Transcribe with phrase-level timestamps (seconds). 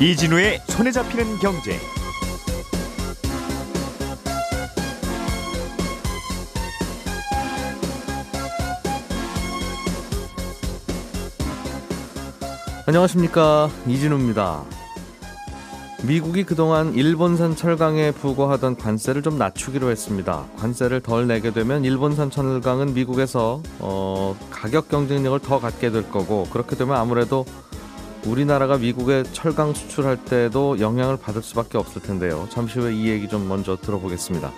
[0.00, 1.78] 이진우의 손에 잡히는 경제.
[12.86, 14.64] 안녕하십니까 이진우입니다.
[16.02, 20.44] 미국이 그동안 일본산 철강에 부과하던 관세를 좀 낮추기로 했습니다.
[20.58, 26.74] 관세를 덜 내게 되면 일본산 철강은 미국에서 어, 가격 경쟁력을 더 갖게 될 거고 그렇게
[26.74, 27.46] 되면 아무래도
[28.26, 32.46] 우리나라가 미국에 철강 수출할 때도 영향을 받을 수밖에 없을 텐데요.
[32.50, 34.52] 잠시 후에 이 얘기 좀 먼저 들어보겠습니다.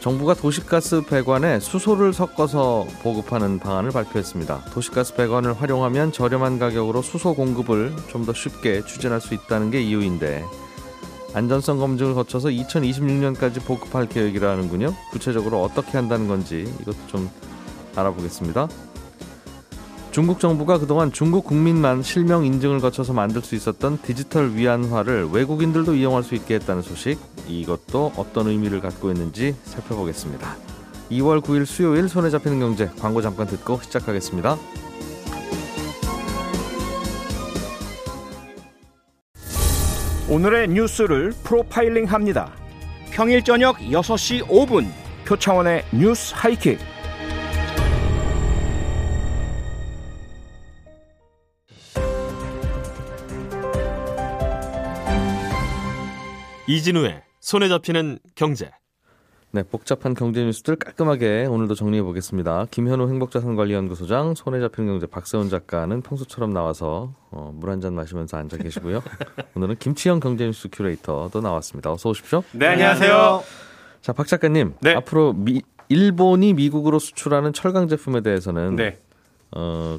[0.00, 4.64] 정부가 도시가스 배관에 수소를 섞어서 보급하는 방안을 발표했습니다.
[4.72, 10.44] 도시가스 배관을 활용하면 저렴한 가격으로 수소 공급을 좀 더 쉽게 추진할 수 있다는 게 이유인데
[11.34, 14.94] 안전성 검증을 거쳐서 2026년까지 보급할 계획이라는군요.
[15.12, 17.30] 구체적으로 어떻게 한다는 건지 이것도 좀
[17.94, 18.68] 알아보겠습니다.
[20.10, 26.24] 중국 정부가 그동안 중국 국민만 실명 인증을 거쳐서 만들 수 있었던 디지털 위안화를 외국인들도 이용할
[26.24, 30.56] 수 있게 했다는 소식 이것도 어떤 의미를 갖고 있는지 살펴보겠습니다.
[31.12, 34.56] 2월 9일 수요일 손에 잡히는 경제 광고 잠깐 듣고 시작하겠습니다.
[40.28, 42.52] 오늘의 뉴스를 프로파일링 합니다.
[43.10, 44.88] 평일 저녁 6시 5분
[45.24, 46.89] 표창원의 뉴스 하이킥.
[56.74, 58.70] 이진우의 손에 잡히는 경제.
[59.50, 62.66] 네, 복잡한 경제 뉴스들 깔끔하게 오늘도 정리해 보겠습니다.
[62.70, 68.58] 김현우 행복자산관리연구소장, 손에 잡히는 경제 박세훈 작가는 평소처럼 나와서 어, 물 한 잔 마시면서 앉아
[68.58, 69.02] 계시고요.
[69.56, 71.90] 오늘은 김치영 경제 뉴스 큐레이터도 나왔습니다.
[71.90, 72.44] 어서 오십시오.
[72.52, 73.42] 네, 안녕하세요.
[74.00, 74.74] 자, 박 작가님.
[74.80, 74.94] 네.
[74.94, 78.96] 앞으로 미, 일본이 미국으로 수출하는 철강 제품에 대해서는 네.
[79.50, 79.98] 어,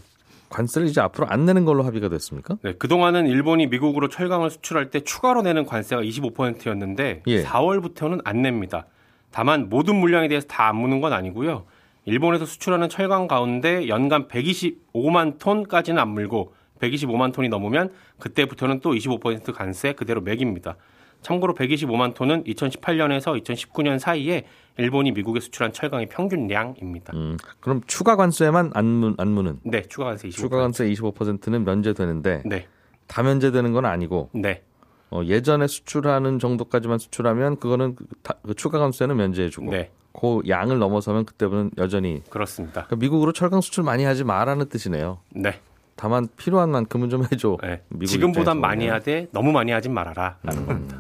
[0.52, 2.58] 관세를 이제 앞으로 안 내는 걸로 합의가 됐습니까?
[2.62, 7.44] 네, 그동안은 일본이 미국으로 철강을 수출할 때 추가로 내는 관세가 25%였는데 예.
[7.44, 8.86] 4월부터는 안 냅니다.
[9.32, 11.66] 다만 모든 물량에 대해서 다 안 묻는 건 아니고요.
[12.06, 19.54] 일본에서 수출하는 철강 가운데 연간 125만 톤까지는 안 물고 125만 톤이 넘으면 그때부터는 또 25%
[19.54, 20.76] 관세 그대로 매깁니다.
[21.21, 24.45] 참고로 125만 톤은 2018년에서 2019년 사이에
[24.77, 27.14] 일본이 미국에 수출한 철강의 평균량입니다.
[27.15, 30.31] 음, 그럼 추가 관세만 안, 무, 안 무는 네, 추가 관세 25%.
[30.31, 32.67] 추가 관세 25%는 면제되는데 네,
[33.08, 34.64] 다 면제되는 건 아니고 네,
[35.11, 40.80] 어, 예전에 수출하는 정도까지만 수출하면 그거는 그, 다, 그 추가 관세는 면제해주고 네, 그 양을
[40.80, 42.86] 넘어서면 그때는 여전히 그렇습니다.
[42.86, 45.20] 그러니까 미국으로 철강 수출 많이 하지 말라는 뜻이네요.
[45.36, 45.60] 네.
[45.96, 47.58] 다만 필요한 만큼은 좀 해줘.
[47.62, 47.82] 네.
[48.06, 49.28] 지금보단 많이 돼.
[49.32, 50.38] 너무 많이 하진 말아라.
[50.42, 50.48] 음.
[50.48, 50.98] 라는 겁니다.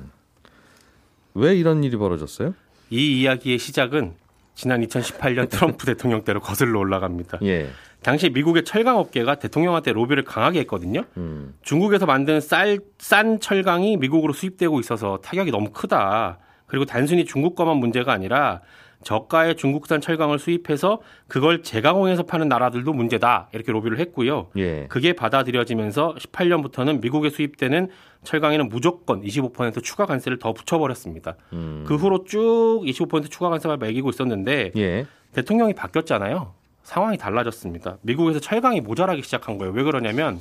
[1.33, 2.53] 왜 이런 일이 벌어졌어요?
[2.89, 4.13] 이 이야기의 시작은
[4.53, 7.39] 지난 2018년 트럼프 대통령 때로 거슬러 올라갑니다.
[7.43, 7.69] 예.
[8.03, 11.03] 당시 미국의 철강 업계가 대통령한테 로비를 강하게 했거든요.
[11.17, 11.53] 음.
[11.61, 16.39] 중국에서 만든 쌀, 싼 철강이 미국으로 수입되고 있어서 타격이 너무 크다.
[16.65, 18.61] 그리고 단순히 중국 거만 문제가 아니라
[19.03, 23.49] 저가의 중국산 철강을 수입해서 그걸 재가공해서 파는 나라들도 문제다.
[23.53, 24.49] 이렇게 로비를 했고요.
[24.57, 24.85] 예.
[24.87, 27.89] 그게 받아들여지면서 18년부터는 미국에 수입되는
[28.23, 31.35] 철강에는 무조건 25% 추가 관세를 더 붙여버렸습니다.
[31.53, 31.83] 음.
[31.87, 35.05] 그 후로 쭉 25% 추가 관세가 매기고 있었는데 예.
[35.33, 36.53] 대통령이 바뀌었잖아요.
[36.83, 37.97] 상황이 달라졌습니다.
[38.01, 39.73] 미국에서 철강이 모자라기 시작한 거예요.
[39.73, 40.39] 왜 그러냐면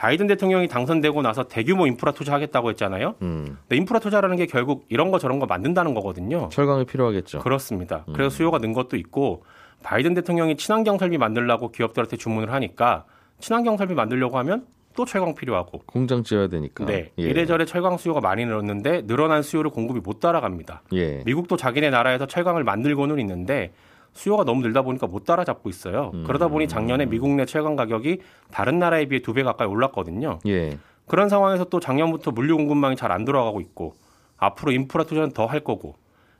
[0.00, 3.16] 바이든 대통령이 당선되고 나서 대규모 인프라 투자하겠다고 했잖아요.
[3.20, 3.58] 음.
[3.68, 6.48] 근데 인프라 투자라는 게 결국 이런 거 저런 거 만든다는 거거든요.
[6.50, 7.40] 철강이 필요하겠죠.
[7.40, 8.06] 그렇습니다.
[8.14, 9.44] 그래서 수요가 는 것도 있고
[9.82, 13.04] 바이든 대통령이 친환경 설비 만들라고 기업들한테 주문을 하니까
[13.40, 14.64] 친환경 설비 만들려고 하면
[14.96, 16.86] 또 철강 필요하고 공장 지어야 되니까.
[16.86, 17.22] 네 예.
[17.22, 20.80] 이래저래 철강 수요가 많이 늘었는데 늘어난 수요를 공급이 못 따라갑니다.
[20.94, 21.22] 예.
[21.26, 23.72] 미국도 자기네 나라에서 철강을 만들고는 있는데
[24.12, 26.10] 수요가 너무 늘다 보니까 못 따라잡고 있어요.
[26.14, 26.24] 음.
[26.26, 30.40] 그러다 보니 작년에 미국 내 철강 가격이 다른 나라에 비해 두 배 가까이 올랐거든요.
[30.46, 30.78] 예.
[31.06, 33.94] 그런 상황에서 또 작년부터 물류 공급망이 잘 안 돌아가고 있고
[34.36, 35.94] 앞으로 인프라 투자는 더 할 거고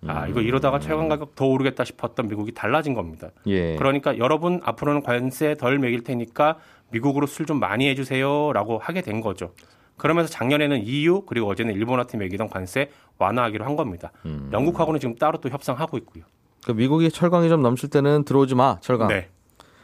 [0.06, 3.28] 아 이거 이러다가 철강 가격 더 오르겠다 싶었던 미국이 달라진 겁니다.
[3.46, 3.76] 예.
[3.76, 6.56] 그러니까 여러분 앞으로는 관세 덜 매길 테니까
[6.90, 9.52] 미국으로 술 좀 많이 해주세요라고 하게 된 거죠.
[9.96, 14.10] 그러면서 작년에는 EU 그리고 어제는 일본한테 매기던 관세 완화하기로 한 겁니다.
[14.24, 14.48] 음.
[14.52, 16.24] 영국하고는 지금 따로 또 협상하고 있고요.
[16.64, 18.78] 그 미국이 철강이 좀 넘칠 때는 들어오지 마.
[18.80, 19.08] 철강.
[19.08, 19.28] 네,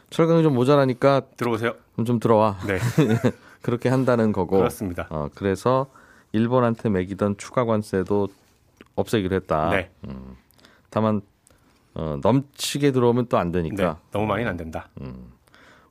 [0.09, 1.73] 철강이 좀 모자라니까 들어오세요.
[1.95, 2.57] 좀, 좀 들어와.
[2.67, 2.77] 네,
[3.61, 4.57] 그렇게 한다는 거고.
[4.57, 5.07] 그렇습니다.
[5.09, 5.87] 어, 그래서
[6.33, 8.27] 일본한테 매기던 추가 관세도
[8.95, 9.69] 없애기로 했다.
[9.71, 9.89] 네,
[10.89, 11.21] 다만
[11.95, 14.89] 어, 넘치게 들어오면 또안 네, 되니까 너무 많이는 안 된다.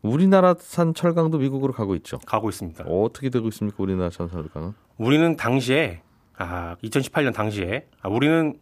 [0.03, 2.19] 우리나라산 철강도 미국으로 가고 있죠.
[2.27, 2.85] 가고 있습니다.
[2.87, 3.77] 어 떻게 되고 있습니까?
[3.83, 4.75] 우리나라산 철강은?
[4.99, 6.03] 우리는 당시에
[6.39, 8.57] 아 2018년 당시에 아, 우리는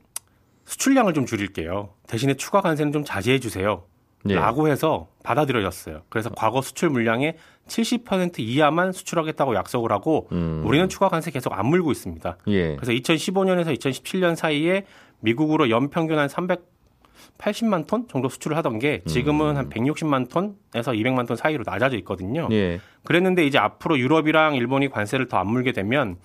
[0.64, 1.90] 수출량을 좀 줄일게요.
[2.06, 3.84] 대신에 추가 관세는 좀 자제해 주세요.
[4.36, 6.00] 라고 해서 받아들여졌어요.
[6.08, 7.36] 그래서 과거 수출 물량의
[7.68, 10.62] 70% 이하만 수출하겠다고 약속을 하고 음.
[10.64, 12.38] 우리는 추가 관세 계속 안 물고 있습니다.
[12.48, 12.76] 예.
[12.76, 14.86] 그래서 2015년에서 2017년 사이에
[15.20, 16.28] 미국으로 연평균 한
[17.38, 22.48] 380만 톤 정도 수출을 하던 게 지금은 한 160만 톤에서 200만 톤 사이로 낮아져 있거든요.
[22.50, 22.80] 예.
[23.04, 26.16] 그랬는데 이제 앞으로 유럽이랑 일본이 관세를 더 안 물게 되면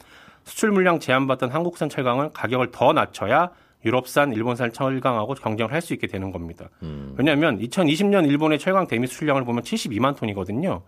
[0.46, 3.50] 수출 물량 제한받던 한국산 철강은 가격을 더 낮춰야
[3.86, 6.70] 유럽산, 일본산 철강하고 경쟁을 할 수 있게 되는 겁니다.
[6.84, 7.16] 음.
[7.18, 10.82] 왜냐하면 2020년 일본의 철강 대미 수출량을 보면 72만 톤이거든요.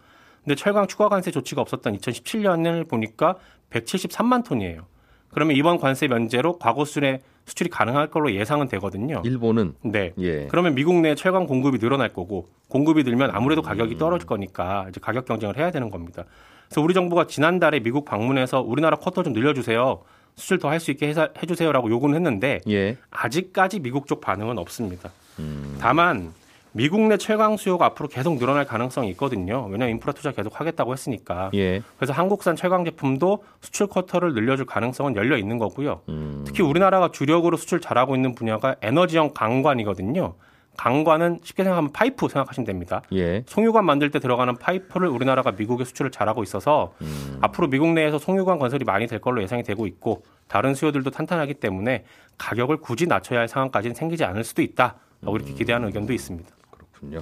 [0.43, 3.35] 근데 철강 추가 관세 조치가 없었던 2017년을 보니까
[3.69, 4.85] 173만 톤이에요.
[5.29, 9.21] 그러면 이번 관세 면제로 과거 수준의 수출이 가능할 걸로 예상은 되거든요.
[9.23, 10.11] 일본은 네.
[10.19, 10.47] 예.
[10.47, 15.25] 그러면 미국 내 철강 공급이 늘어날 거고 공급이 늘면 아무래도 가격이 떨어질 거니까 이제 가격
[15.25, 16.25] 경쟁을 해야 되는 겁니다.
[16.67, 20.01] 그래서 우리 정부가 지난달에 미국 방문해서 우리나라 쿼터 좀 늘려주세요.
[20.36, 22.98] 수출 더 할 수 있게 해사- 해주세요라고 요구는 했는데 예.
[23.12, 25.12] 아직까지 미국 쪽 반응은 없습니다.
[25.39, 25.78] 음.
[25.80, 26.33] 다만
[26.74, 29.66] 미국 내 철강 수요가 앞으로 계속 늘어날 가능성이 있거든요.
[29.66, 31.51] 왜냐하면 인프라 투자 계속 하겠다고 했으니까.
[31.54, 31.81] 예.
[31.98, 36.01] 그래서 한국산 철강 제품도 수출 쿼터를 늘려줄 가능성은 열려 있는 거고요.
[36.07, 36.44] 음.
[36.48, 40.34] 특히 우리나라가 주력으로 수출 잘하고 있는 분야가 에너지형 강관이거든요.
[40.77, 43.01] 강관은 쉽게 생각하면 파이프 생각하시면 됩니다.
[43.13, 43.44] 예.
[43.45, 47.38] 송유관 만들 때 들어가는 파이프를 우리나라가 미국에 수출을 잘하고 있어서 음.
[47.41, 52.06] 앞으로 미국 내에서 송유관 건설이 많이 될 걸로 예상이 되고 있고 다른 수요들도 탄탄하기 때문에
[52.38, 54.95] 가격을 굳이 낮춰야 할 상황까지는 생기지 않을 수도 있다.
[55.21, 56.50] 라고 이렇게 기대하는 의견도 있습니다.
[56.71, 57.21] 그렇군요.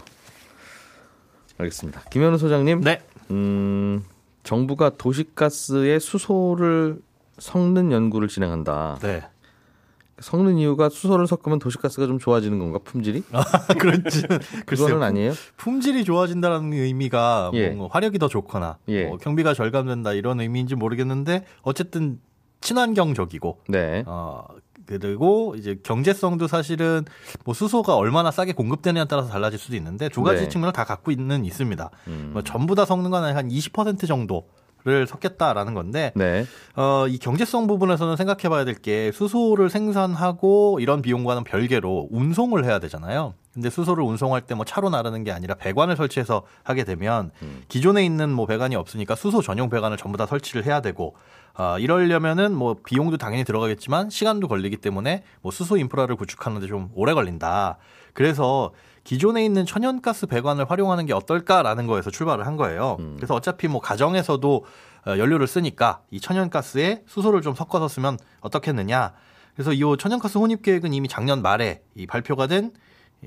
[1.58, 2.02] 알겠습니다.
[2.10, 2.82] 김현우 소장님.
[2.82, 3.02] 네.
[3.32, 4.06] 음,
[4.44, 7.02] 정부가 도시가스의 수소를
[7.40, 9.00] 섞는 연구를 진행한다.
[9.02, 9.24] 네.
[10.22, 13.24] 섞는 이유가 수소를 섞으면 도시가스가 좀 좋아지는 건가 품질이?
[13.80, 14.24] 그런지
[14.66, 15.04] 그거는.
[15.04, 15.34] 아니에요.
[15.58, 17.70] 품질이 좋아진다는 의미가 예.
[17.70, 19.06] 뭐 화력이 더 좋거나 예.
[19.06, 22.20] 뭐 경비가 절감된다 이런 의미인지 모르겠는데 어쨌든
[22.62, 24.04] 친환경적이고 네.
[24.06, 24.44] 어
[24.86, 27.06] 그리고 이제 경제성도 사실은
[27.46, 30.50] 뭐 수소가 얼마나 싸게 공급되느냐에 따라서 달라질 수도 있는데 두 가지 네.
[30.50, 31.90] 측면을 다 갖고 있는 있습니다.
[32.08, 32.30] 음.
[32.34, 34.48] 뭐 전부 다 섞는 건 아니라 한20% 정도
[34.86, 36.46] 를 섞겠다라는 건데 네.
[36.78, 42.80] 어, 이 경제성 부분에서는 생각해 봐야 될 게 수소를 생산하고 이런 비용과는 별개로 운송을 해야
[42.80, 43.34] 되잖아요.
[43.54, 47.32] 근데 수소를 운송할 때 뭐 차로 나르는 게 아니라 배관을 설치해서 하게 되면
[47.68, 51.16] 기존에 있는 뭐 배관이 없으니까 수소 전용 배관을 전부 다 설치를 해야 되고
[51.56, 57.14] 아, 이러려면은 뭐 비용도 당연히 들어가겠지만 시간도 걸리기 때문에 뭐 수소 인프라를 구축하는데 좀 오래
[57.14, 57.78] 걸린다.
[58.14, 58.72] 그래서
[59.10, 62.98] 기존에 있는 천연가스 배관을 활용하는 게 어떨까라는 거에서 출발을 한 거예요.
[63.16, 64.66] 그래서 어차피 뭐 가정에서도
[65.08, 69.14] 어, 연료를 쓰니까 이 천연가스에 수소를 좀 섞어서 쓰면 어떻겠느냐.
[69.56, 72.72] 그래서 이 천연가스 혼입 계획은 이미 작년 말에 이 발표가 된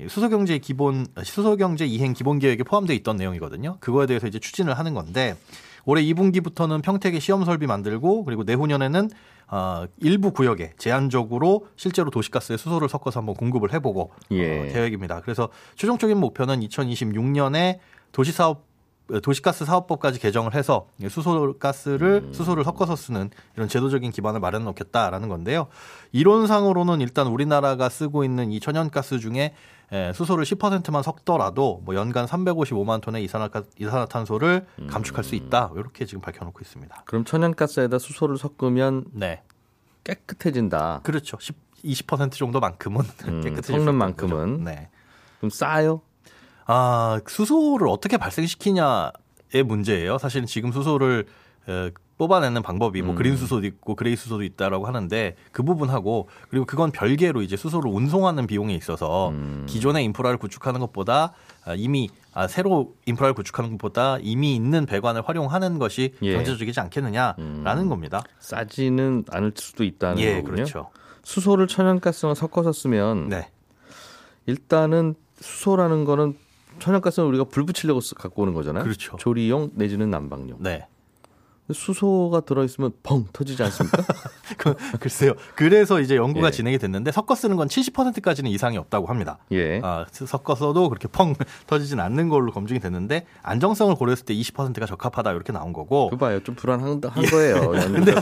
[0.07, 3.77] 수소경제 기본 수소경제 이행 기본 계획에 포함되어 있던 내용이거든요.
[3.79, 5.35] 그거에 대해서 이제 추진을 하는 건데
[5.85, 9.09] 올해 2분기부터는 평택에 시험 설비 만들고 그리고 내후년에는
[9.47, 14.59] 어, 일부 구역에 제한적으로 실제로 도시가스에 수소를 섞어서 한번 공급을 해보고 예.
[14.59, 15.21] 어, 계획입니다.
[15.21, 17.79] 그래서 최종적인 목표는 2026년에
[18.11, 18.73] 도시사업
[19.21, 25.67] 도시가스 사업법까지 개정을 해서 수소가스를 수소를 섞어서 쓰는 이런 제도적인 기반을 마련해 놓겠다라는 건데요.
[26.13, 29.53] 이론상으로는 일단 우리나라가 쓰고 있는 이 천연가스 중에
[29.93, 35.71] 에, 수소를 10%만 섞더라도 뭐 연간 355만 ton의 이산화가, 이산화탄 소를 감축할 수 있다.
[35.75, 37.03] 이렇게 지금 밝혀놓고 있습니다.
[37.05, 39.43] 그럼 천연가스에다 수소를 섞으면 네,
[40.03, 41.01] 깨끗해진다.
[41.03, 41.37] 그렇죠.
[41.39, 41.55] 10,
[41.85, 44.63] 20% 정도만큼은 음, 깨끗해질 수 섞는 만큼은.
[44.63, 44.89] 네.
[45.37, 46.01] 그럼 싸요?
[46.65, 49.11] 아, 수소를 어떻게 발생시키냐의
[49.63, 50.17] 문제예요.
[50.17, 51.27] 사실은 지금 수소를
[51.69, 51.91] 에,
[52.27, 53.15] 뽑아내는 방법이 뭐 음.
[53.17, 58.47] 그린 수소도 있고 그레이 수소도 있다라고 하는데 그 부분하고 그리고 그건 별개로 이제 수소를 운송하는
[58.47, 59.65] 비용에 있어서 음.
[59.67, 61.33] 기존의 인프라를 구축하는 것보다
[61.65, 66.33] 아, 이미 아, 새로 인프라를 구축하는 것보다 이미 있는 배관을 활용하는 것이 예.
[66.35, 67.89] 경제적이지 않겠느냐라는 음.
[67.89, 68.23] 겁니다.
[68.39, 70.55] 싸지는 않을 수도 있다는 예, 거군요.
[70.55, 70.89] 그렇죠.
[71.23, 73.49] 수소를 천연가스랑 섞어서 쓰면 네.
[74.45, 76.37] 일단은 수소라는 거는
[76.79, 78.83] 천연가스는 우리가 불 붙이려고 쓰- 갖고 오는 거잖아요.
[78.83, 79.17] 그렇죠.
[79.17, 80.57] 조리용 내지는 난방용.
[80.61, 80.87] 네.
[81.71, 84.03] 수소가 들어있으면 펑 터지지 않습니까?
[84.57, 85.33] 그, 글쎄요.
[85.55, 86.51] 그래서 이제 연구가 예.
[86.51, 89.37] 진행이 됐는데 섞어 쓰는 건 70%까지는 이상이 없다고 합니다.
[89.51, 89.79] 예.
[89.83, 91.33] 아, 섞어서도 그렇게 펑
[91.67, 96.09] 터지진 않는 걸로 검증이 됐는데 안정성을 고려했을 때 20%가 적합하다 이렇게 나온 거고.
[96.09, 96.41] 그 봐요.
[96.43, 97.69] 좀 불안한 한 거예요.
[97.93, 98.13] 근데.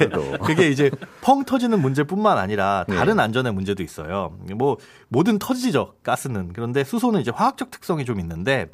[0.43, 2.93] 그게 이제 펑 터지는 문제뿐만 아니라 예.
[2.93, 4.38] 다른 안전의 문제도 있어요.
[4.55, 4.77] 뭐
[5.10, 8.69] 뭐든 터지죠 가스는 그런데 수소는 이제 화학적 특성이 좀 있는데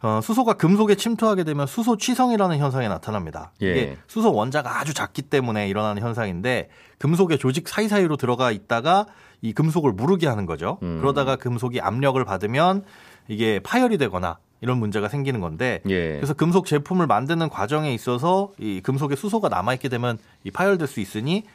[0.00, 3.52] 어, 수소가 금속에 침투하게 되면 수소 취성이라는 현상이 나타납니다.
[3.62, 3.70] 예.
[3.70, 9.06] 이게 수소 원자가 아주 작기 때문에 일어나는 현상인데 금속의 조직 사이사이로 들어가 있다가
[9.42, 10.78] 이 금속을 무르게 하는 거죠.
[10.82, 10.98] 음.
[11.00, 12.84] 그러다가 금속이 압력을 받으면
[13.28, 16.14] 이게 파열이 되거나 이런 문제가 생기는 건데 예.
[16.16, 21.00] 그래서 금속 제품을 만드는 과정에 있어서 이 금속에 수소가 남아 있게 되면 이 파열될 수
[21.00, 21.48] 있으니 처-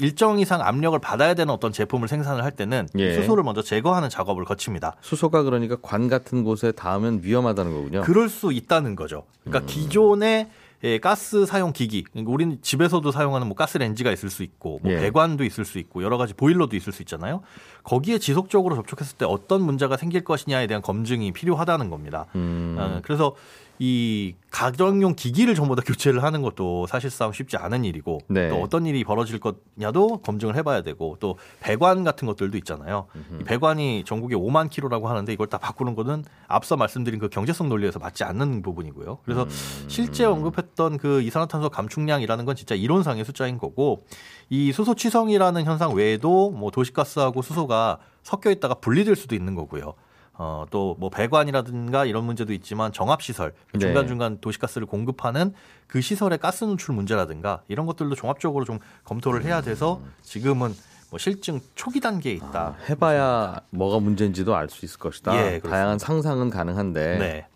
[0.00, 3.14] 일정 이상 압력을 받아야 되는 어떤 제품을 생산을 할 때는 예.
[3.14, 4.96] 수소를 먼저 제거하는 작업을 거칩니다.
[5.00, 8.00] 수소가 그러니까 관 같은 곳에 닿으면 위험하다는 거군요.
[8.02, 9.24] 그럴 수 있다는 거죠.
[9.44, 10.48] 그러니까 기존의
[10.84, 14.92] 예, 가스 사용 기기, 그러니까 우리는 집에서도 사용하는 뭐 가스 렌지가 있을 수 있고, 뭐
[14.92, 14.98] 예.
[14.98, 17.42] 배관도 있을 수 있고, 여러 가지 보일러도 있을 수 있잖아요.
[17.84, 22.26] 거기에 지속적으로 접촉했을 때 어떤 문제가 생길 것이냐에 대한 검증이 필요하다는 겁니다.
[22.34, 22.76] 음.
[22.78, 23.36] 어, 그래서
[23.84, 28.48] 이 가정용 기기를 전부 다 교체를 하는 것도 사실상 쉽지 않은 일이고 네.
[28.48, 33.08] 또 어떤 일이 벌어질 거냐도 검증을 해봐야 되고 또 배관 같은 것들도 있잖아요.
[33.40, 37.98] 이 배관이 전국에 5만 킬로라고 하는데 이걸 다 바꾸는 거는 앞서 말씀드린 그 경제성 논리에서
[37.98, 39.18] 맞지 않는 부분이고요.
[39.24, 39.48] 그래서
[39.88, 44.04] 실제 언급했던 그 이산화탄소 감축량이라는 건 진짜 이론상의 숫자인 거고
[44.48, 49.94] 이 수소 취성이라는 현상 외에도 뭐 도시가스하고 수소가 섞여 있다가 분리될 수도 있는 거고요.
[50.34, 53.78] 어, 또 뭐 배관이라든가 이런 문제도 있지만 정합시설, 네.
[53.78, 55.52] 중간중간 도시가스를 공급하는
[55.86, 60.74] 그 시설의 가스 누출 문제라든가 이런 것들도 종합적으로 좀 검토를 해야 돼서 지금은
[61.10, 62.60] 뭐 실증 초기 단계에 있다.
[62.60, 65.36] 아, 해봐야 뭐가 문제인지도 알 수 있을 것이다.
[65.36, 65.60] 예.
[65.60, 67.46] 다양한 상상은 가능한데 네.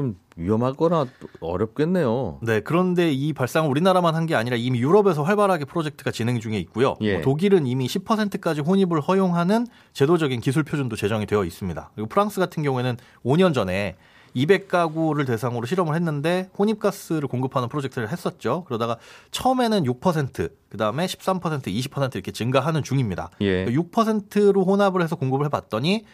[0.00, 2.38] 그럼 위험하거나 또 어렵겠네요.
[2.42, 6.94] 네, 그런데 이 발상은 우리나라만 한 게 아니라 이미 유럽에서 활발하게 프로젝트가 진행 중에 있고요.
[7.00, 7.14] 예.
[7.14, 11.90] 뭐 독일은 이미 10%까지 혼입을 허용하는 제도적인 기술 표준도 제정이 되어 있습니다.
[11.94, 13.96] 그리고 프랑스 같은 경우에는 5년 전에
[14.36, 18.64] 200가구를 대상으로 실험을 했는데 혼입가스를 공급하는 프로젝트를 했었죠.
[18.66, 18.96] 그러다가
[19.32, 23.30] 처음에는 6%, 그 다음에 13%, 20% 이렇게 증가하는 중입니다.
[23.40, 23.66] 예.
[23.66, 26.04] 6%로 혼합을 해서 공급을 해 봤더니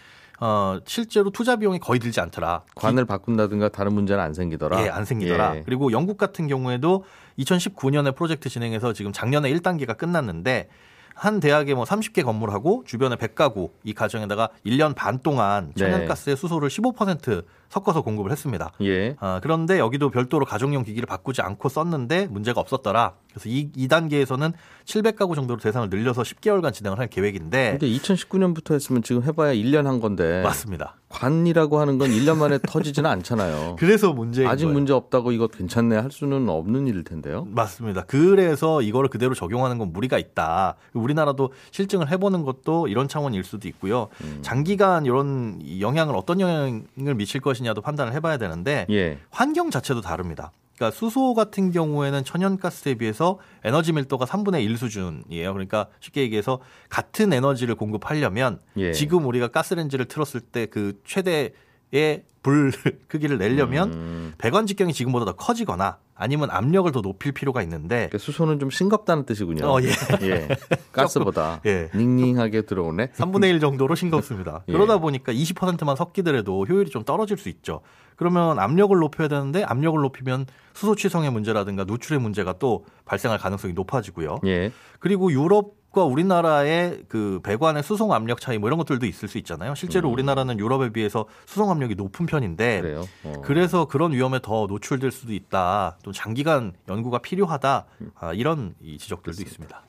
[0.40, 2.62] 어, 실제로 투자 비용이 거의 들지 않더라.
[2.75, 4.85] 관을 바꾼다든가 다른 문제는 안 생기더라.
[4.85, 5.57] 예, 안 생기더라.
[5.57, 5.62] 예.
[5.64, 7.05] 그리고 영국 같은 경우에도
[7.38, 10.69] 2019년에 프로젝트 진행해서 지금 작년에 1단계가 끝났는데
[11.14, 15.85] 한 대학에 뭐 30개 건물하고 주변에 100가구 이 가정에다가 1년 반 동안 네.
[15.85, 18.73] 천연가스의 수소를 15% 섞어서 공급을 했습니다.
[18.82, 19.16] 예.
[19.20, 23.14] 아, 그런데 여기도 별도로 가정용 기기를 바꾸지 않고 썼는데 문제가 없었더라.
[23.30, 24.52] 그래서 이, 이 단계에서는
[24.87, 30.00] 700가구 정도로 대상을 늘려서 10개월간 진행을 할 계획인데 근데 2019년부터 했으면 지금 해봐야 1년 한
[30.00, 30.96] 건데 맞습니다.
[31.08, 33.76] 관이라고 하는 건 1년 만에 터지지는 않잖아요.
[33.78, 34.75] 그래서 문제인 아직 거예요.
[34.75, 37.46] 문제 없다고 이거 괜찮네 할 수는 없는 일일 텐데요.
[37.50, 38.04] 맞습니다.
[38.06, 40.76] 그래서 이거를 그대로 적용하는 건 무리가 있다.
[40.94, 44.08] 우리나라도 실증을 해보는 것도 이런 차원일 수도 있고요.
[44.23, 44.38] 음.
[44.42, 49.18] 장기간 이런 영향을 어떤 영향을 미칠 것이 냐도 판단을 해봐야 되는데 예.
[49.30, 50.52] 환경 자체도 다릅니다.
[50.76, 55.52] 그러니까 수소 같은 경우에는 천연가스에 비해서 에너지 밀도가 3분의 1 수준이에요.
[55.52, 56.60] 그러니까 쉽게 얘기해서
[56.90, 58.92] 같은 에너지를 공급하려면 예.
[58.92, 61.52] 지금 우리가 가스렌지를 틀었을 때 그 최대
[61.93, 62.71] 의 불
[63.09, 64.35] 크기를 내려면 음.
[64.38, 69.26] 배관 직경이 지금보다 더 커지거나 아니면 압력을 더 높일 필요가 있는데 그러니까 수소는 좀 싱겁다는
[69.26, 69.66] 뜻이군요.
[69.66, 69.88] 어, 예.
[70.23, 70.49] 예.
[70.93, 71.90] 가스보다 예.
[71.93, 73.09] 닝닝하게 들어오네.
[73.09, 74.62] 3분의 1 정도로 싱겁습니다.
[74.69, 74.73] 예.
[74.73, 77.81] 그러다 보니까 20%만 섞이더라도 효율이 좀 떨어질 수 있죠.
[78.14, 84.38] 그러면 압력을 높여야 되는데 압력을 높이면 수소 취성의 문제라든가 누출의 문제가 또 발생할 가능성이 높아지고요.
[84.47, 84.71] 예.
[85.00, 89.74] 그리고 유럽 과 우리나라의 그 배관의 수송 압력 차이 뭐 이런 것들도 있을 수 있잖아요.
[89.74, 93.02] 실제로 우리나라는 유럽에 비해서 수송 압력이 높은 편인데 음.
[93.24, 93.32] 어.
[93.42, 95.96] 그래서 그런 위험에 더 노출될 수도 있다.
[96.02, 97.86] 또 장기간 연구가 필요하다.
[98.02, 98.10] 음.
[98.14, 99.82] 아, 이런 이 지적들도 있습니다.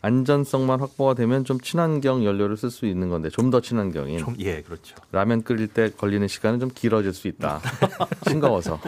[0.00, 4.60] 안전성만 확보가 되면 좀 친환경 연료를 쓸 수 있는 건데 좀 더 친환경인 좀, 예,
[4.60, 4.94] 그렇죠.
[5.10, 7.60] 라면 끓일 때 걸리는 시간은 좀 길어질 수 있다.
[8.28, 8.78] 싱거워서.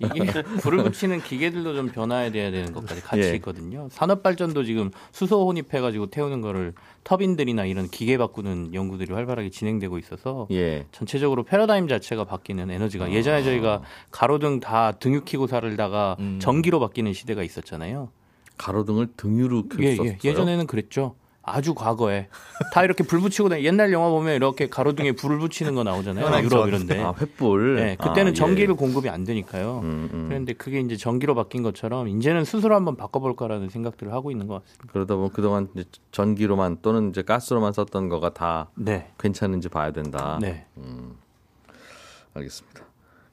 [0.00, 3.34] 이게 불을 붙이는 기계들도 좀 변화해야 되는 것까지 같이 예.
[3.36, 3.88] 있거든요.
[3.92, 6.74] 산업 발전도 지금 수소 혼입해 가지고 태우는 거를
[7.04, 10.86] 터빈들이나 이런 기계 바꾸는 연구들이 활발하게 진행되고 있어서 예.
[10.90, 16.38] 전체적으로 패러다임 자체가 바뀌는 에너지가 예전에 저희가 가로등 다 등유 켜고 살다가 음.
[16.40, 18.08] 전기로 바뀌는 시대가 있었잖아요.
[18.58, 20.16] 가로등을 등유로 예, 켰었어요.
[20.22, 20.28] 예.
[20.28, 21.14] 예전에는 그랬죠.
[21.48, 22.26] 아주 과거에
[22.72, 26.24] 다 이렇게 불 붙이고 다니- 옛날 영화 보면 이렇게 가로등에 불을 붙이는 거 나오잖아요.
[26.42, 26.68] 유럽 전.
[26.68, 27.00] 이런데.
[27.00, 27.76] 아, 횃불.
[27.76, 28.34] 네, 그때는 아, 예.
[28.34, 29.78] 전기를 공급이 안 되니까요.
[29.84, 30.24] 음, 음.
[30.28, 34.86] 그런데 그게 이제 전기로 바뀐 것처럼 이제는 수소로 한번 바꿔볼까라는 생각들을 하고 있는 것 같습니다.
[34.92, 35.68] 그러다 보면 그동안
[36.10, 40.40] 전기로만 또는 이제 가스로만 썼던 거가 다 네, 괜찮은지 봐야 된다.
[40.42, 40.66] 네,
[42.34, 42.80] 알겠습니다.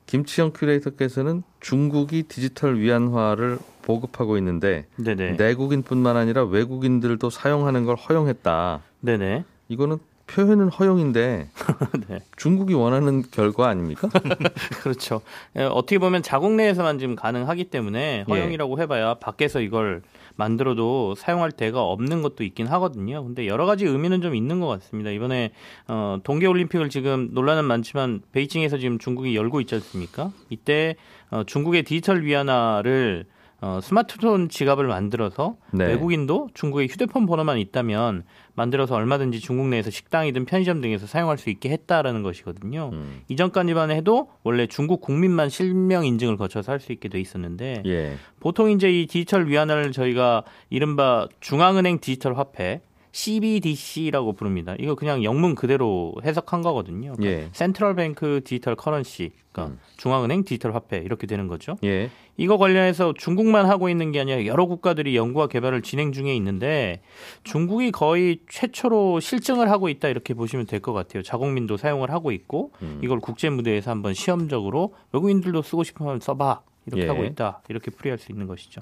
[0.05, 8.81] 김치영 큐레이터께서는 중국이 디지털 위안화를 보급하고 있는데 네, 네, 내국인뿐만 아니라 외국인들도 사용하는 걸 허용했다.
[9.01, 9.45] 네, 네.
[9.67, 11.49] 이거는 표현은 허용인데
[12.07, 12.19] 네.
[12.37, 14.09] 중국이 원하는 결과 아닙니까?
[14.81, 15.21] 그렇죠.
[15.57, 20.01] 예, 어떻게 보면 자국 내에서만 지금 가능하기 때문에 허용이라고 해봐야 밖에서 이걸
[20.35, 23.23] 만들어도 사용할 데가 없는 것도 있긴 하거든요.
[23.23, 25.11] 근데 여러 가지 의미는 좀 있는 것 같습니다.
[25.11, 25.51] 이번에
[25.87, 30.31] 어, 동계올림픽을 지금 논란은 많지만 베이징에서 지금 중국이 열고 있지 않습니까?
[30.49, 30.95] 이때
[31.29, 33.25] 어, 중국의 디지털 위안화를
[33.63, 35.85] 어, 스마트폰 지갑을 만들어서 네.
[35.85, 41.69] 외국인도 중국의 휴대폰 번호만 있다면 만들어서 얼마든지 중국 내에서 식당이든 편의점 등에서 사용할 수 있게
[41.69, 42.89] 했다라는 것이거든요.
[42.91, 43.21] 음.
[43.29, 48.17] 이전까지만 해도 원래 중국 국민만 실명 인증을 거쳐서 할 수 있게 돼 있었는데 예.
[48.41, 52.81] 보통 이제 이 디지털 위안화를 저희가 이른바 중앙은행 디지털 화폐
[53.13, 54.75] CBDC라고 부릅니다.
[54.79, 57.13] 이거 그냥 영문 그대로 해석한 거거든요.
[57.15, 57.49] 그러니까 예.
[57.53, 59.79] Central Bank Digital Currency, 그러니까 음.
[59.97, 61.77] 중앙은행 디지털 화폐 이렇게 되는 거죠.
[61.83, 62.09] 예.
[62.37, 67.01] 이거 관련해서 중국만 하고 있는 게 아니라 여러 국가들이 연구와 개발을 진행 중에 있는데
[67.43, 71.21] 중국이 거의 최초로 실증을 하고 있다 이렇게 보시면 될 것 같아요.
[71.23, 72.99] 자국민도 사용을 하고 있고 음.
[73.03, 77.07] 이걸 국제 무대에서 한번 시험적으로 외국인들도 쓰고 싶으면 써봐 이렇게 예.
[77.07, 78.81] 하고 있다 이렇게 풀이할 수 있는 것이죠.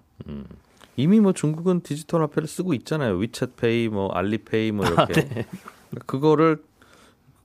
[0.95, 3.17] 이미 뭐 중국은 디지털 화폐를 쓰고 있잖아요.
[3.17, 5.13] 위챗페이, 뭐 알리페이, 뭐 이렇게.
[5.27, 5.45] 네.
[6.05, 6.63] 그거를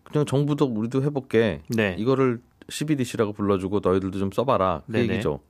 [0.05, 1.63] 그냥 정부도 우리도 해볼게.
[1.69, 1.97] 네.
[1.99, 4.83] 이거를 CBDC라고 불러주고 너희들도 좀 써봐라.
[4.87, 5.15] 그 네네.
[5.15, 5.41] 얘기죠.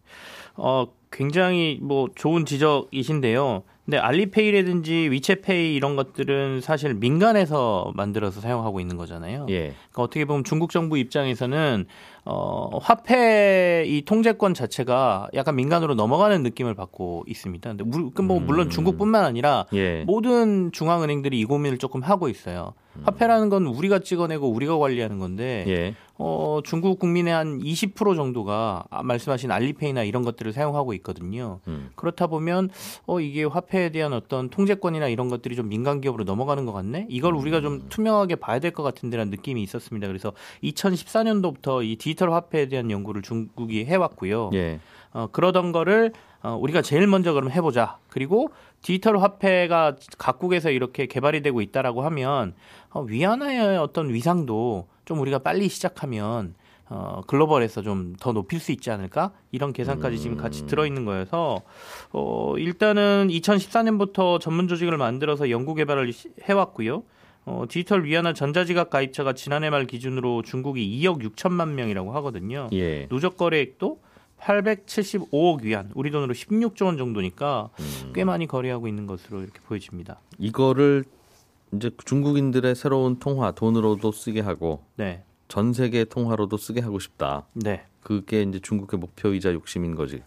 [0.57, 3.63] 어, 굉장히 뭐 좋은 지적이신데요.
[3.87, 9.47] 근데 알리페이라든지 위챗페이 이런 것들은 사실 민간에서 만들어서 사용하고 있는 거잖아요.
[9.49, 9.75] 예.
[9.91, 11.87] 그러니까 어떻게 보면 중국 정부 입장에서는
[12.25, 17.71] 어, 화폐 이 통제권 자체가 약간 민간으로 넘어가는 느낌을 받고 있습니다.
[17.71, 18.71] 근데 물, 그뭐 물론 음.
[18.71, 20.03] 중국뿐만 아니라 예.
[20.05, 22.75] 모든 중앙은행들이 이 고민을 조금 하고 있어요.
[23.05, 25.95] 화폐라는 건 우리가 찍어내고 우리가 관리하는 건데 예.
[26.19, 31.61] 어, 중국 국민의 한 20% 정도가 아, 말씀하신 알리페이나 이런 것들을 사용하고 있거든요.
[31.69, 31.91] 음.
[31.95, 32.71] 그렇다 보면
[33.07, 37.07] 어, 이게 화폐에 대한 어떤 통제권이나 이런 것들이 좀 민간 기업으로 넘어가는 것 같네.
[37.11, 40.07] 이걸 우리가 좀 투명하게 봐야 될 것 같은데라는 느낌이 있었습니다.
[40.07, 40.33] 그래서
[40.63, 44.51] 2014년도부터 이 디지털 화폐에 대한 연구를 중국이 해왔고요.
[44.55, 44.81] 예.
[45.13, 47.99] 어, 그러던 거를 어, 우리가 제일 먼저 그럼 해보자.
[48.09, 48.51] 그리고
[48.83, 52.55] 디지털 화폐가 각국에서 이렇게 개발이 되고 있다라고 하면
[52.91, 56.55] 어, 위안화의 어떤 위상도 좀 우리가 빨리 시작하면
[56.89, 59.33] 어, 글로벌에서 좀 더 높일 수 있지 않을까?
[59.53, 61.63] 이런 계산까지 지금 같이 들어있는 거여서
[62.13, 67.03] 어, 일단은 2014년부터 전문 조직을 만들어서 연구 개발을 시- 해왔고요.
[67.45, 72.69] 어, 디지털 위안화 전자지갑 가입자가 지난해 말 기준으로 중국이 2억 6천만 명이라고 하거든요.
[72.73, 73.07] 예.
[73.09, 74.01] 누적 거래액도
[74.41, 78.13] 875억 위안, 우리 돈으로 16조 원 정도니까 음.
[78.15, 80.21] 꽤 많이 거래하고 있는 것으로 이렇게 보여집니다.
[80.39, 81.05] 이거를
[81.73, 87.47] 이제 중국인들의 새로운 통화 돈으로도 쓰게 하고 네, 전 세계 통화로도 쓰게 하고 싶다.
[87.55, 87.85] 네.
[88.03, 90.23] 그게 이제 중국의 목표이자 욕심인 거지.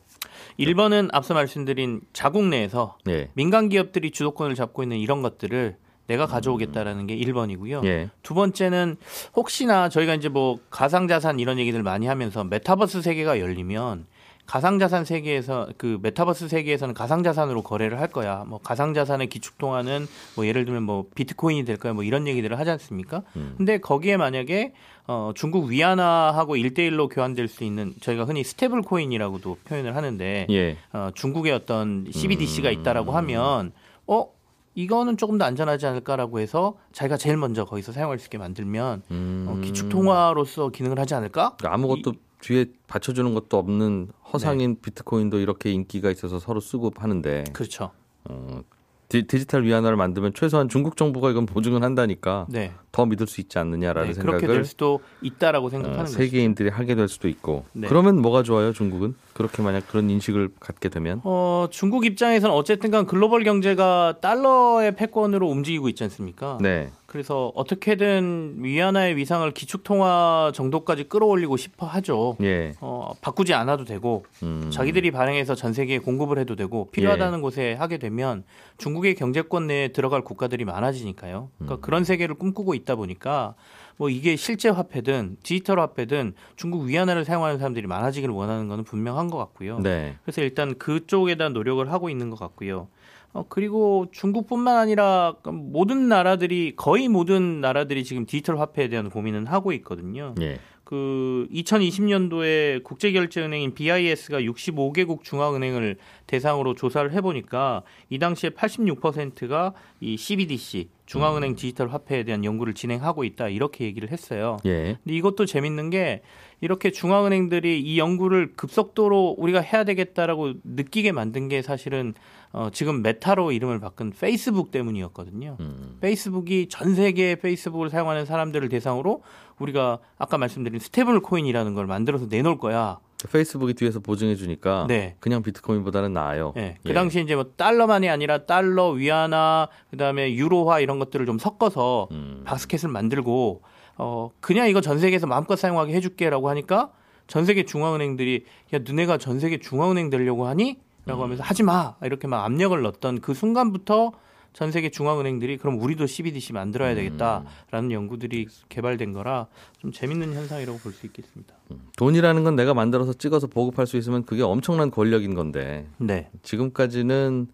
[0.60, 3.30] 1번은 앞서 말씀드린 자국 내에서 예.
[3.34, 7.86] 민간 기업들이 주도권을 잡고 있는 이런 것들을 내가 가져오겠다라는 게 1번이고요.
[7.86, 8.10] 예.
[8.24, 8.98] 두 번째는
[9.36, 14.08] 혹시나 저희가 이제 뭐 가상자산 이런 얘기들 많이 하면서 메타버스 세계가 열리면
[14.50, 18.46] 가상자산 세계에서 그 메타버스 세계에서는 가상자산으로 거래를 할 거야.
[18.48, 21.94] 뭐 가상자산의 기축통화는 뭐 예를 들면 뭐 비트코인이 될 거야.
[21.94, 23.22] 뭐 이런 얘기들을 하지 않습니까?
[23.36, 23.54] 음.
[23.58, 24.74] 근데 거기에 만약에
[25.06, 30.78] 어 중국 위안화하고 일대일로 교환될 수 있는 저희가 흔히 스테이블 코인이라고도 표현을 하는데 예.
[30.94, 32.74] 어, 중국의 어떤 CBDC가 음.
[32.74, 33.72] 있다라고 하면
[34.08, 34.30] 어
[34.74, 39.46] 이거는 조금 더 안전하지 않을까라고 해서 자기가 제일 먼저 거기서 사용할 수 있게 만들면 음.
[39.48, 41.56] 어, 기축 통화로서 기능을 하지 않을까?
[41.58, 44.82] 그러니까 아무것도 뒤에 받쳐주는 것도 없는 허상인 네.
[44.82, 47.92] 비트코인도 이렇게 인기가 있어서 서로 쓰고 하는데 그렇죠.
[48.26, 48.62] 어,
[49.10, 53.58] 디, 디지털 위안화를 만들면 최소한 중국 정부가 이건 보증은 한다니까 네, 더 믿을 수 있지
[53.58, 56.14] 않느냐라는 네 그렇게 생각을 될 수도 있다라고 어, 생각하는 거죠.
[56.14, 57.88] 세계인들이 하게 될 수도 있고 네.
[57.88, 63.46] 그러면 뭐가 좋아요 중국은 그렇게 만약 그런 인식을 갖게 되면 어, 중국 입장에서는 어쨌든간 글로벌
[63.46, 66.58] 경제가 달러의 패권으로 움직이고 있지 않습니까?
[66.60, 72.36] 네 그래서 어떻게든 위안화의 위상을 기축 통화 정도까지 끌어올리고 싶어 하죠.
[72.42, 72.74] 예.
[72.82, 74.70] 어, 바꾸지 않아도 되고 음.
[74.72, 78.44] 자기들이 발행해서 전 세계에 공급을 해도 되고 필요하다는 곳에 하게 되면
[78.78, 81.50] 중국의 경제권 내에 들어갈 국가들이 많아지니까요.
[81.58, 81.82] 그러니까 음.
[81.82, 83.56] 그런 세계를 꿈꾸고 있다 보니까
[84.00, 89.38] 뭐 이게 실제 화폐든 디지털 화폐든 중국 위안화를 사용하는 사람들이 많아지기를 원하는 것은 분명한 것
[89.38, 89.80] 같고요.
[89.80, 90.16] 네.
[90.24, 92.88] 그래서 일단 그쪽에 대한 노력을 하고 있는 것 같고요.
[93.34, 99.74] 어, 그리고 중국뿐만 아니라 모든 나라들이 거의 모든 나라들이 지금 디지털 화폐에 대한 고민은 하고
[99.74, 100.34] 있거든요.
[100.40, 100.60] 예.
[100.90, 111.56] 그 2020년도에 국제결제은행인 BIS가 65개국 중앙은행을 대상으로 조사를 해보니까 이 당시에 86%가 이 CBDC 중앙은행
[111.56, 114.58] 디지털 화폐에 대한 연구를 진행하고 있다 이렇게 얘기를 했어요.
[114.66, 114.98] 예.
[115.04, 116.24] 근데 이것도 재밌는 게
[116.62, 122.14] 이렇게 중앙은행들이 이 연구를 급속도로 우리가 해야 되겠다라고 느끼게 만든 게 사실은
[122.52, 125.58] 어, 지금 메타로 이름을 바꾼 페이스북 때문이었거든요.
[125.60, 125.98] 음.
[126.02, 129.22] 페이스북이 전 세계 페이스북을 사용하는 사람들을 대상으로
[129.60, 133.00] 우리가 아까 말씀드린 스테이블 코인이라는 걸 만들어서 내놓을 거야.
[133.32, 135.16] 페이스북이 뒤에서 보증해 주니까 네.
[135.20, 136.54] 그냥 비트코인보다는 나아요.
[136.56, 136.78] 예.
[136.84, 136.94] 그 예.
[136.94, 142.44] 당시 이제 뭐 달러만이 아니라 달러, 위안화, 그다음에 유로화 이런 것들을 좀 섞어서 음.
[142.46, 143.62] 바스켓을 만들고
[143.98, 146.92] 어 그냥 이거 전 세계에서 마음껏 사용하게 해 줄게라고 하니까
[147.28, 152.28] 전 세계 중앙은행들이 야 너네가 전 세계 중앙은행 되려고 하니 라고 하면서 하지 마 이렇게
[152.28, 154.12] 막 압력을 넣었던 그 순간부터
[154.54, 160.94] 전 세계 중앙은행들이 그럼 우리도 CBDC 만들어야 되겠다라는 연구들이 개발된 거라 좀 재밌는 현상이라고 볼
[160.94, 161.54] 수 있겠습니다.
[161.98, 167.48] 돈이라는 건 내가 만들어서 찍어서 보급할 수 있으면 그게 엄청난 권력인 건데 네, 지금까지는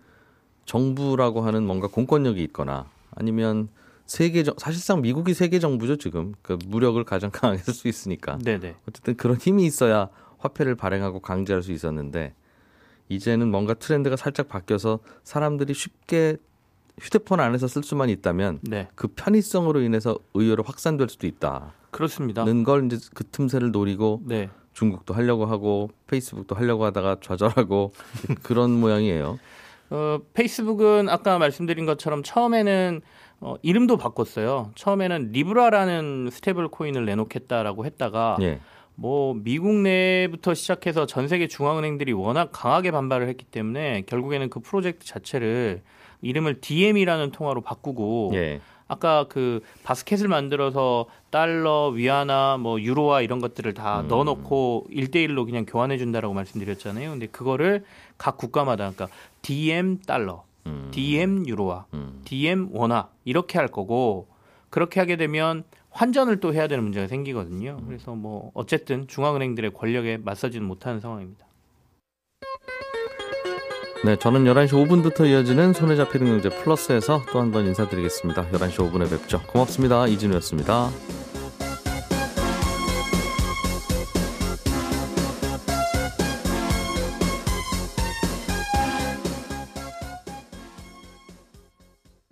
[0.66, 3.70] 정부라고 하는 뭔가 공권력이 있거나 아니면
[4.06, 6.34] 세계 정 사실상 미국이 세계 정부죠 지금.
[6.42, 8.38] 그 무력을 가장 강하게 쓸 수 있으니까.
[8.42, 8.76] 네, 네.
[8.88, 12.34] 어쨌든 그런 힘이 있어야 화폐를 발행하고 강제할 수 있었는데
[13.10, 16.38] 이제는 뭔가 트렌드가 살짝 바뀌어서 사람들이 쉽게
[17.00, 22.46] 휴대폰 안에서 쓸 수만 있다면 네, 그 편의성으로 인해서 의외로 확산될 수도 있다는 그렇습니다.
[22.46, 24.50] 걸 이제 그 틈새를 노리고 네.
[24.74, 27.94] 중국도 하려고 하고 페이스북도 하려고 하다가 좌절하고
[28.44, 29.40] 그런 모양이에요.
[29.90, 33.02] 어, 페이스북은 아까 말씀드린 것처럼 처음에는
[33.42, 34.72] 어, 이름도 바꿨어요.
[34.76, 38.60] 처음에는 리브라라는 stable coin을 내놓겠다라고 했다가 예.
[38.96, 45.06] 뭐 미국 내부터 시작해서 전 세계 중앙은행들이 워낙 강하게 반발을 했기 때문에 결국에는 그 프로젝트
[45.06, 45.82] 자체를
[46.22, 48.62] 이름을 DM이라는 통화로 바꾸고 예.
[48.88, 54.08] 아까 그 바스켓을 만들어서 달러, 위안화, 뭐 유로화 이런 것들을 다 음.
[54.08, 57.12] 넣어놓고 1대1로 그냥 교환해 준다라고 말씀드렸잖아요.
[57.12, 57.84] 근데 그거를
[58.18, 59.08] 각 국가마다 그러니까
[59.42, 60.90] DM 달러, 음.
[60.92, 62.22] DM 유로화, 음.
[62.26, 64.28] DM 원화 이렇게 할 거고
[64.70, 67.80] 그렇게 하게 되면 환전을 또 해야 되는 문제가 생기거든요.
[67.88, 71.46] 그래서 뭐 어쨌든 중앙은행들의 권력에 맞서지는 못하는 상황입니다.
[74.04, 78.48] 네, 저는 11시 5분부터 이어지는 손에 잡히는 경제 플러스에서 또 한 번 인사드리겠습니다.
[78.52, 79.42] 11시 5분에 뵙죠.
[79.48, 80.06] 고맙습니다.
[80.08, 80.90] 이진우였습니다.